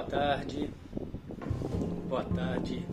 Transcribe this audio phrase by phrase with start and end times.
[0.00, 0.70] Boa tarde,
[2.08, 2.86] boa tarde,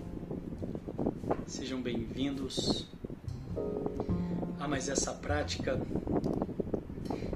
[1.48, 2.86] sejam bem-vindos
[4.60, 5.80] a mais essa prática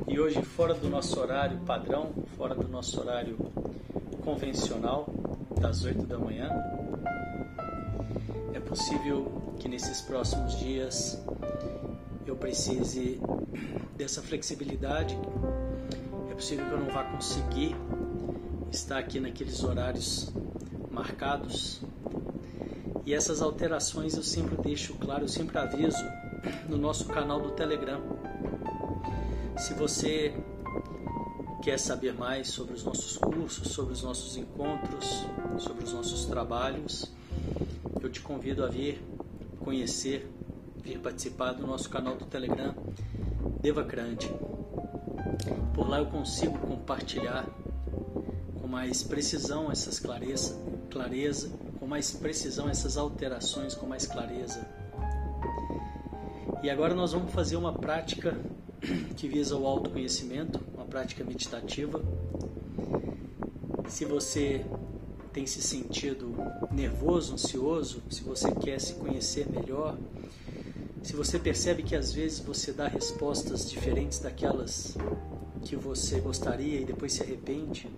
[0.09, 3.37] e hoje fora do nosso horário padrão, fora do nosso horário
[4.25, 5.07] convencional,
[5.57, 6.49] das 8 da manhã.
[8.53, 11.17] É possível que nesses próximos dias
[12.25, 13.21] eu precise
[13.95, 15.17] dessa flexibilidade.
[16.29, 17.73] É possível que eu não vá conseguir
[18.71, 20.31] estar aqui naqueles horários
[20.89, 21.81] marcados.
[23.05, 26.03] E essas alterações eu sempre deixo claro, eu sempre aviso
[26.69, 28.01] no nosso canal do Telegram.
[29.57, 30.33] Se você
[31.61, 35.25] quer saber mais sobre os nossos cursos, sobre os nossos encontros,
[35.59, 37.11] sobre os nossos trabalhos,
[38.01, 39.03] eu te convido a vir
[39.59, 40.27] conhecer,
[40.81, 42.73] vir participar do nosso canal do Telegram
[43.61, 44.27] Devacrante.
[45.73, 47.60] Por lá eu consigo compartilhar com
[48.71, 50.57] mais precisão essas clareza,
[50.89, 54.65] clareza, com mais precisão essas alterações, com mais clareza.
[56.63, 58.33] E agora nós vamos fazer uma prática
[59.17, 62.01] que visa o autoconhecimento, uma prática meditativa.
[63.89, 64.65] Se você
[65.33, 66.33] tem se sentido
[66.71, 69.97] nervoso, ansioso, se você quer se conhecer melhor,
[71.03, 74.95] se você percebe que às vezes você dá respostas diferentes daquelas
[75.61, 77.89] que você gostaria e depois se arrepende,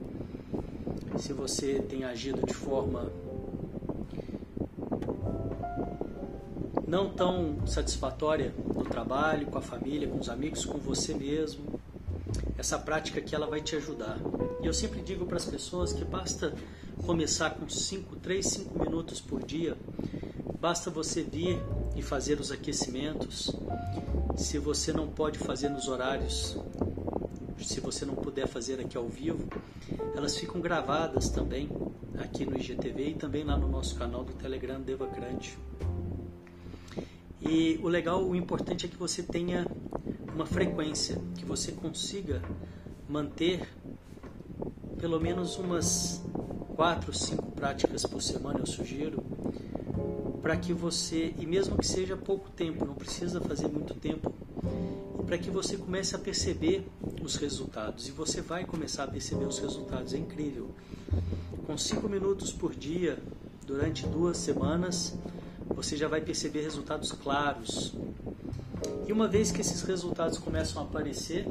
[1.18, 3.12] se você tem agido de forma
[6.88, 11.80] não tão satisfatória no trabalho, com a família, com os amigos, com você mesmo,
[12.58, 14.18] essa prática aqui ela vai te ajudar.
[14.62, 16.54] E eu sempre digo para as pessoas que basta
[17.06, 19.76] começar com 5, 3, 5 minutos por dia.
[20.60, 21.60] Basta você vir
[21.96, 23.52] e fazer os aquecimentos.
[24.38, 26.58] Se você não pode fazer nos horários,
[27.64, 29.48] se você não puder fazer aqui ao vivo,
[30.16, 31.70] elas ficam gravadas também
[32.18, 35.58] aqui no IGTV e também lá no nosso canal do Telegram Devacrante.
[37.42, 39.68] E o legal, o importante é que você tenha
[40.34, 42.42] uma frequência, que você consiga
[43.08, 43.68] manter
[44.98, 46.24] pelo menos umas
[46.76, 49.22] quatro, cinco práticas por semana, eu sugiro,
[50.42, 54.34] para que você, e mesmo que seja pouco tempo, não precisa fazer muito tempo,
[55.26, 56.88] para que você comece a perceber
[57.22, 58.08] os resultados.
[58.08, 60.70] E você vai começar a perceber os resultados, é incrível.
[61.66, 63.18] Com cinco minutos por dia,
[63.66, 65.16] durante duas semanas,
[65.70, 67.94] você já vai perceber resultados claros.
[69.08, 71.46] E uma vez que esses resultados começam a aparecer,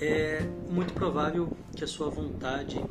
[0.00, 0.40] é
[0.70, 2.82] muito provável que a sua vontade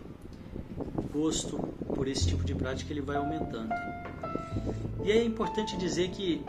[1.12, 1.58] gosto
[1.96, 3.74] por esse tipo de prática ele vai aumentando.
[5.04, 6.44] E é importante dizer que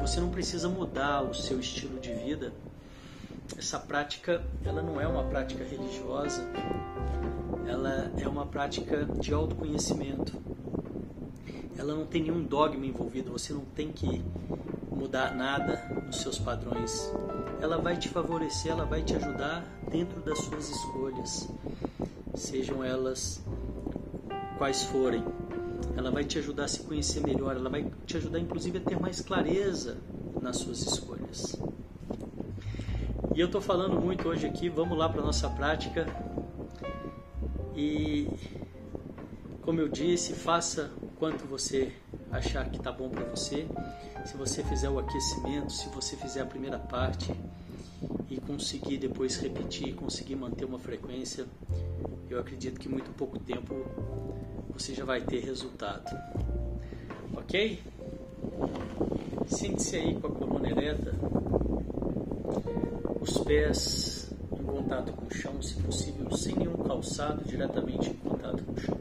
[0.00, 2.52] você não precisa mudar o seu estilo de vida.
[3.58, 6.48] Essa prática, ela não é uma prática religiosa,
[7.66, 10.32] ela é uma prática de autoconhecimento.
[11.76, 14.22] Ela não tem nenhum dogma envolvido, você não tem que
[14.92, 17.12] mudar nada nos seus padrões.
[17.60, 21.48] Ela vai te favorecer, ela vai te ajudar dentro das suas escolhas,
[22.36, 23.42] sejam elas
[24.56, 25.24] quais forem.
[25.96, 29.00] Ela vai te ajudar a se conhecer melhor, ela vai te ajudar inclusive a ter
[29.00, 29.98] mais clareza
[30.40, 31.17] nas suas escolhas.
[33.38, 36.04] E eu estou falando muito hoje aqui, vamos lá para a nossa prática.
[37.76, 38.26] E
[39.62, 41.92] como eu disse, faça o quanto você
[42.32, 43.68] achar que está bom para você.
[44.26, 47.32] Se você fizer o aquecimento, se você fizer a primeira parte
[48.28, 51.46] e conseguir depois repetir, conseguir manter uma frequência,
[52.28, 53.86] eu acredito que muito pouco tempo
[54.70, 56.10] você já vai ter resultado.
[57.36, 57.80] Ok?
[59.46, 61.14] Sente-se aí com a coluna ereta,
[63.28, 68.64] os pés em contato com o chão, se possível, sem nenhum calçado, diretamente em contato
[68.64, 68.98] com o chão.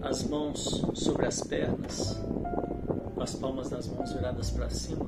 [0.00, 2.16] As mãos sobre as pernas,
[3.14, 5.06] com as palmas das mãos viradas para cima,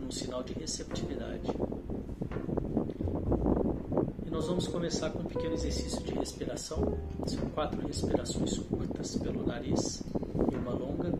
[0.00, 1.50] num sinal de receptividade
[4.40, 6.96] nós vamos começar com um pequeno exercício de respiração.
[7.26, 10.02] São quatro respirações curtas pelo nariz
[10.50, 11.12] e uma longa.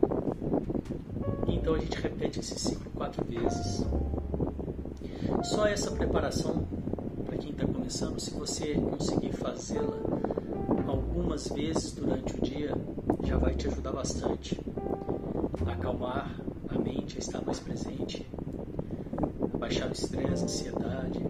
[1.47, 3.85] Então a gente repete esse ciclo quatro vezes.
[5.43, 6.65] Só essa preparação,
[7.25, 9.97] para quem está começando, se você conseguir fazê-la
[10.87, 12.71] algumas vezes durante o dia,
[13.23, 14.59] já vai te ajudar bastante
[15.65, 16.35] a acalmar
[16.69, 18.25] a mente, a estar mais presente,
[19.53, 21.21] a baixar o estresse, a ansiedade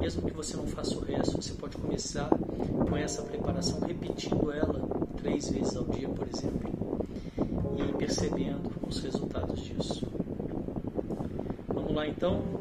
[0.00, 4.80] mesmo que você não faça o resto, você pode começar com essa preparação, repetindo ela
[5.18, 7.06] três vezes ao dia, por exemplo,
[7.78, 10.06] e percebendo os resultados disso.
[11.68, 12.59] Vamos lá então.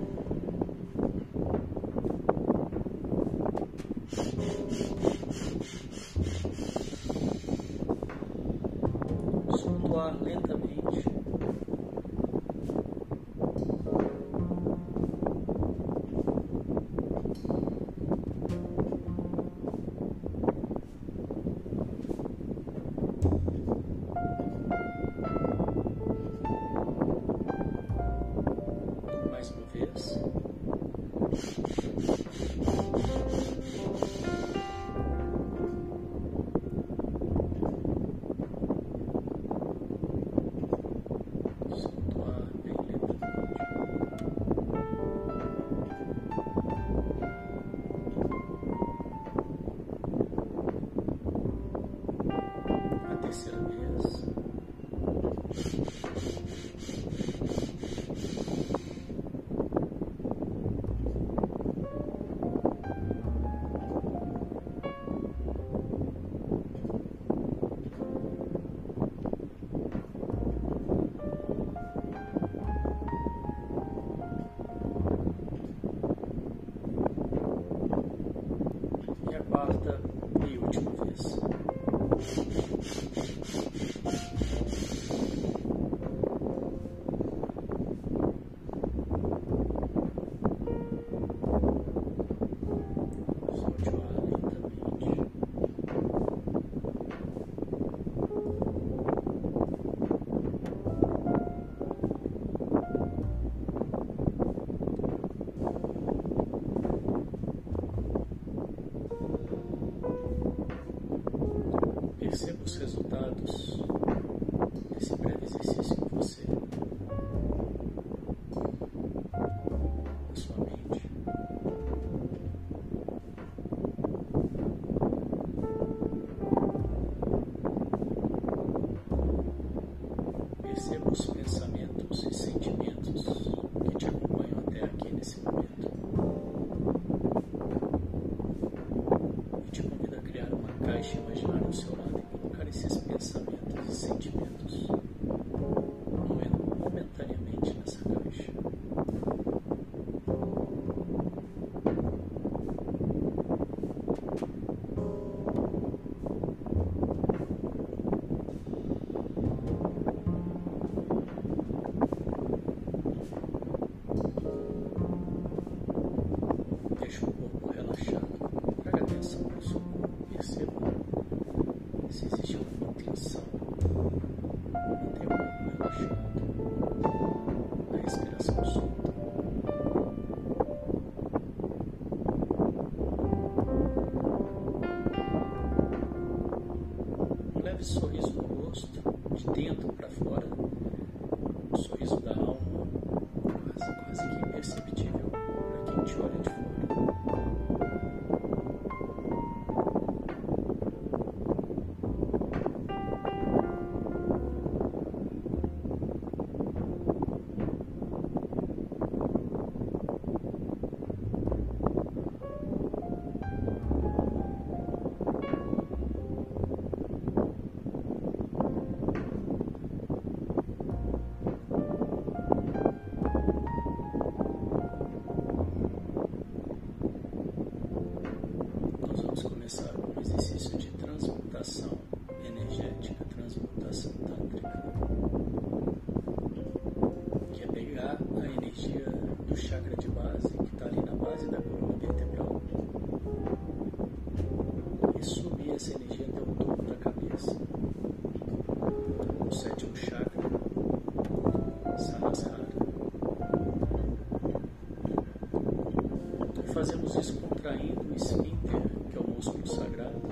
[259.39, 260.28] Que é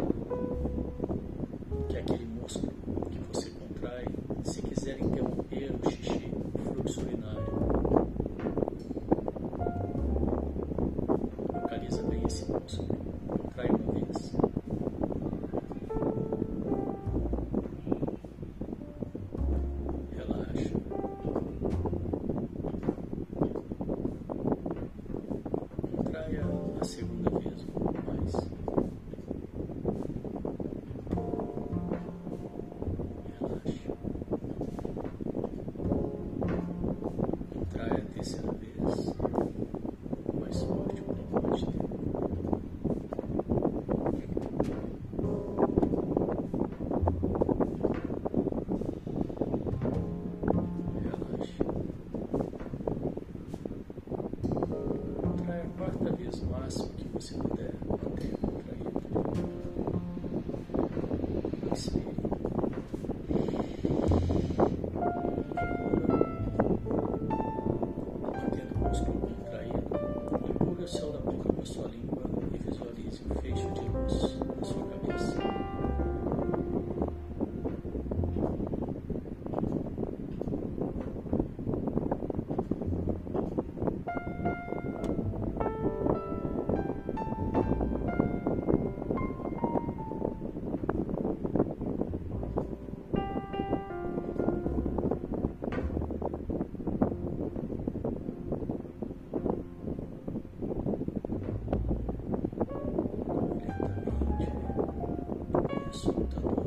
[106.16, 106.67] lentamente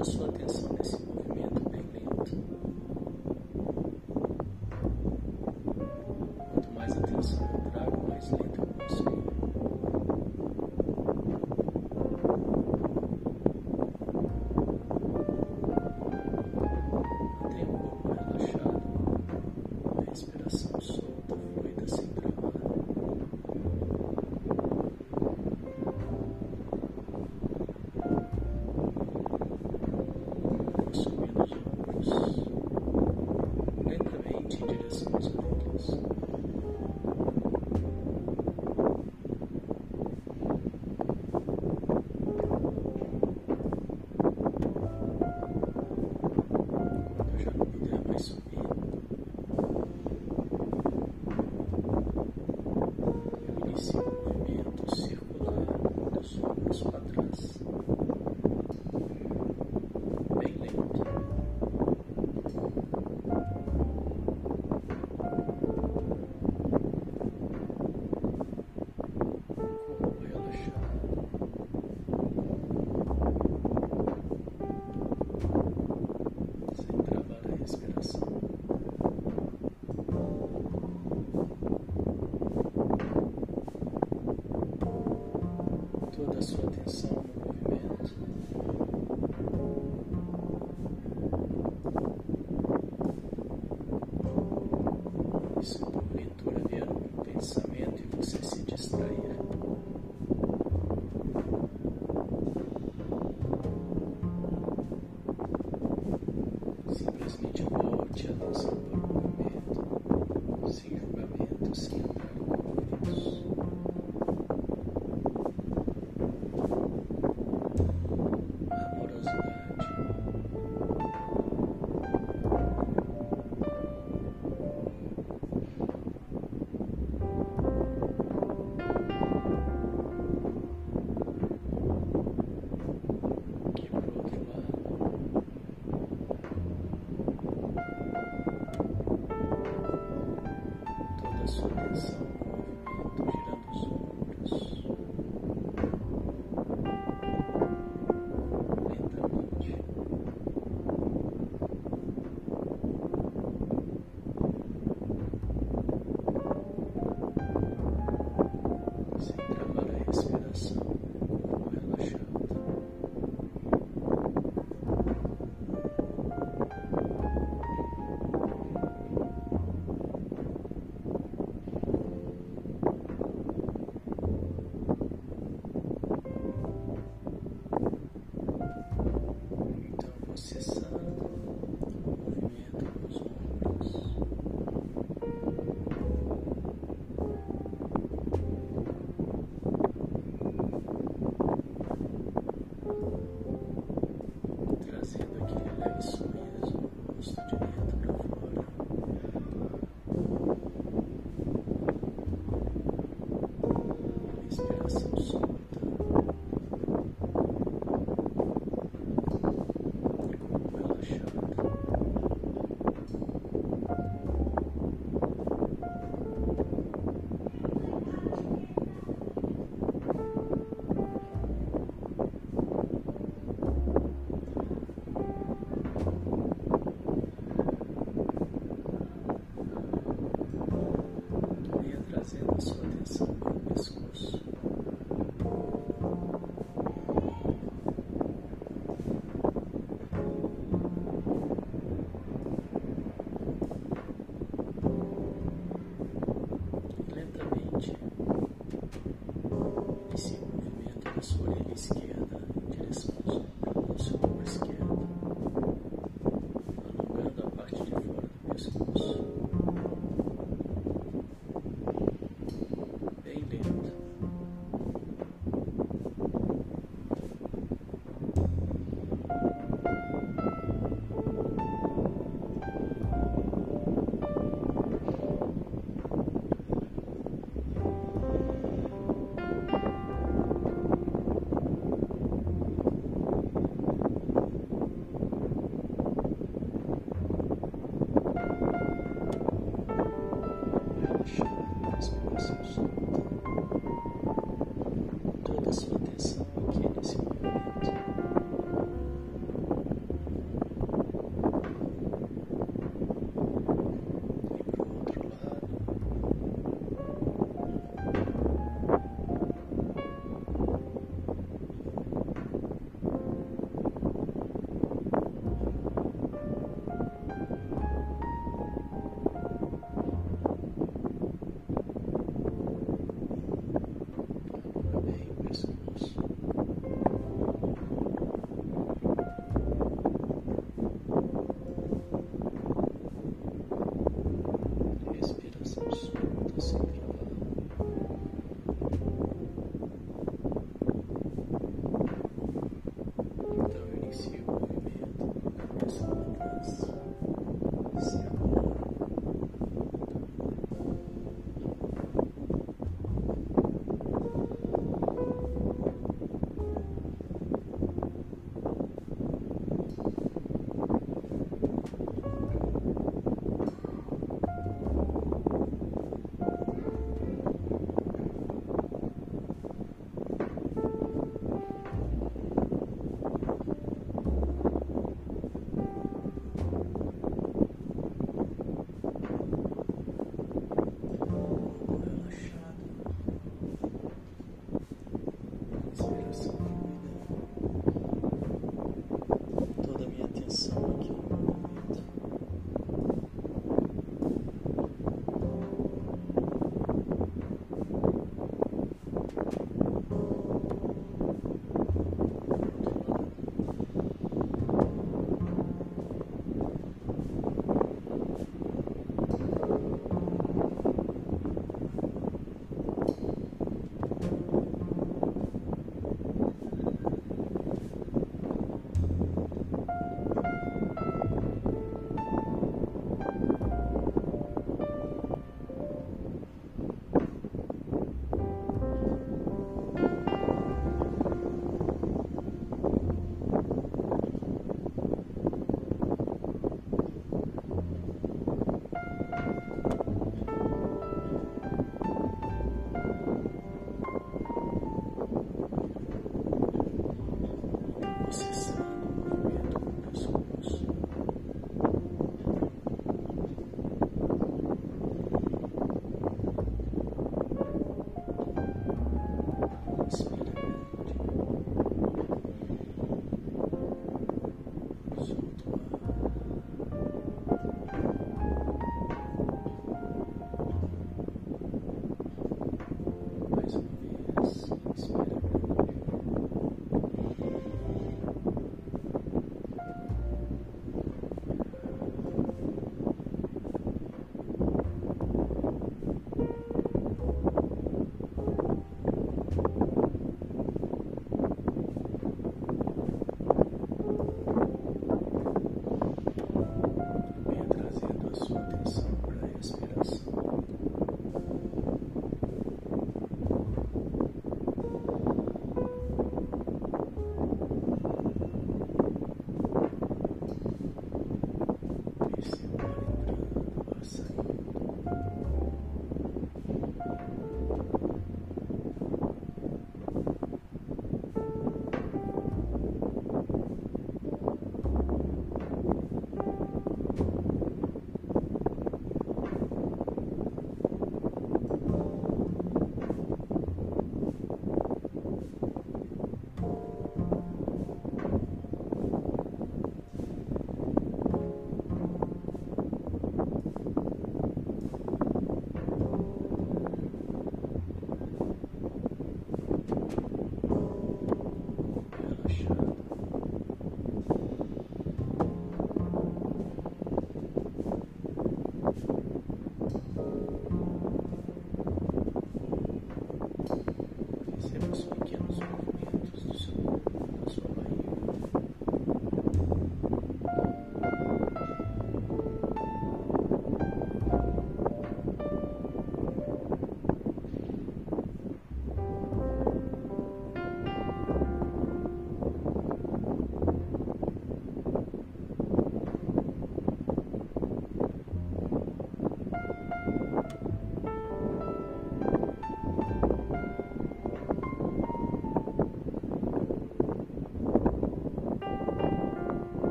[0.00, 1.09] A sua atenção nesse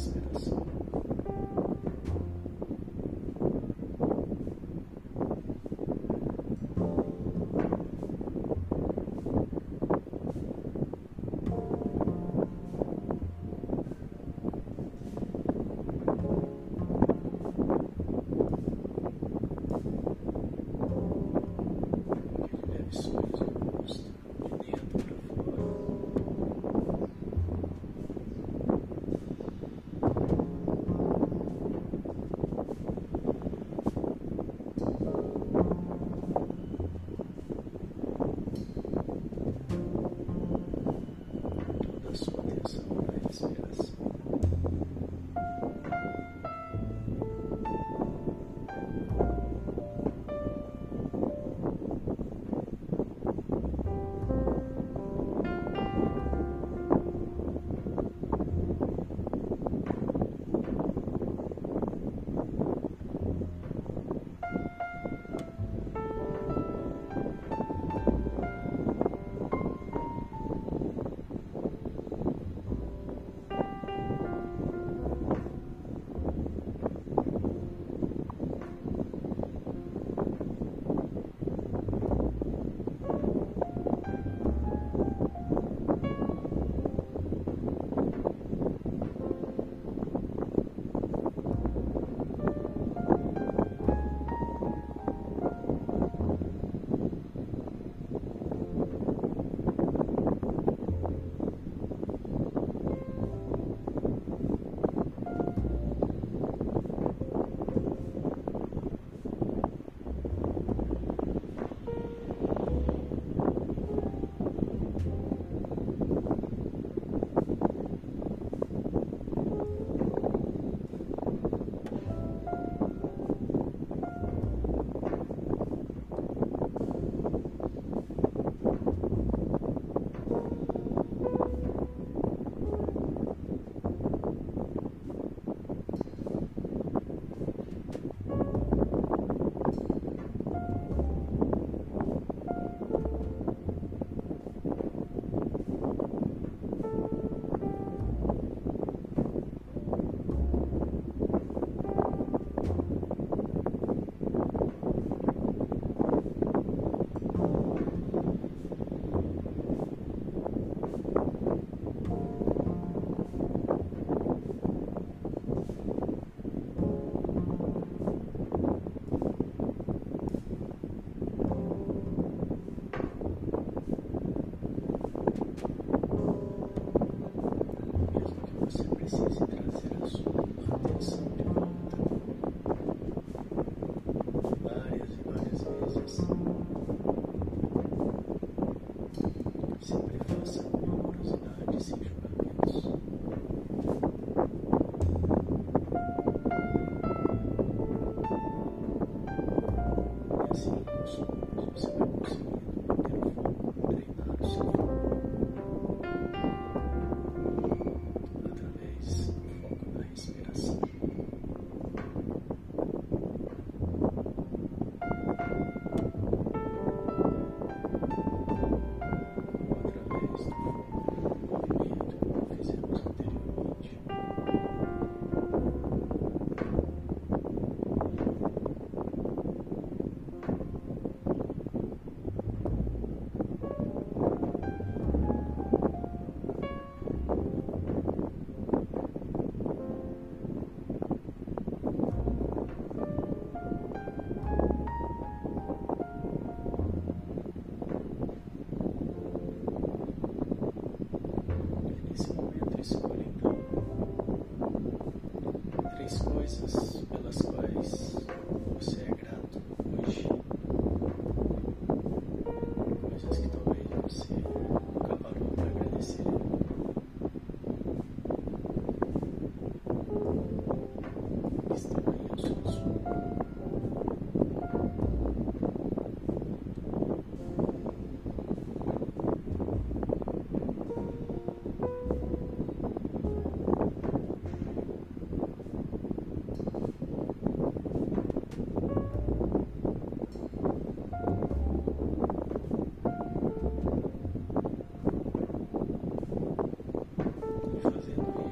[0.00, 0.58] respiração.
[0.58, 0.69] Aquele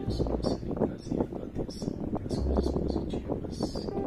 [0.08, 3.97] pessoas que têm atenção para as coisas positivas.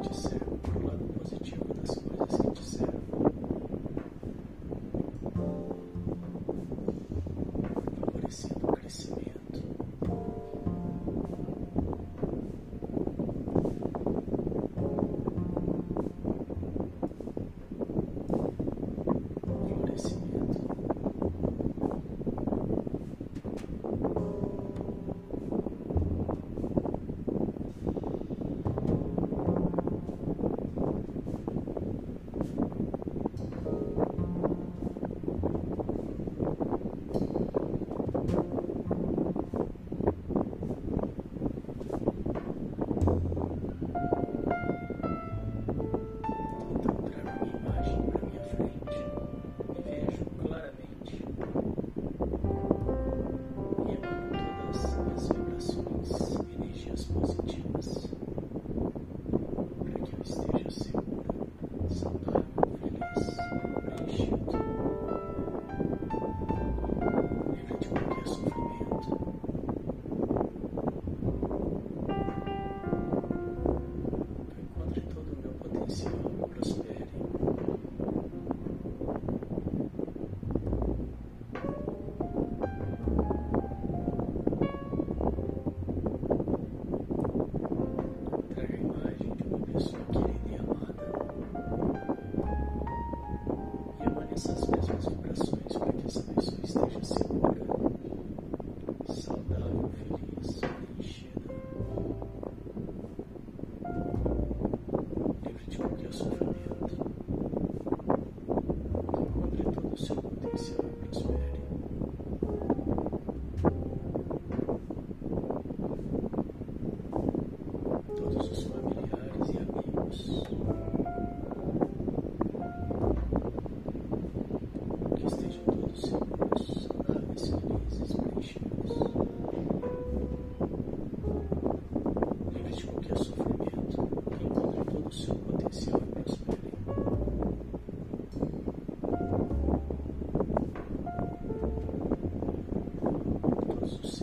[143.99, 144.20] Jesus.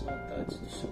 [0.00, 0.90] as vontades do seu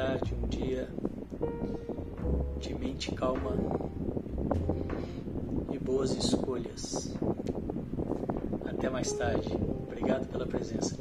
[0.00, 0.88] tarde, um dia
[2.58, 3.54] de mente calma
[5.70, 7.14] e boas escolhas.
[8.64, 9.54] Até mais tarde.
[9.86, 10.99] Obrigado pela presença.